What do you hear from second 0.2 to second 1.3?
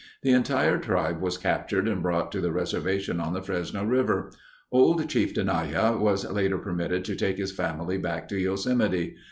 The entire tribe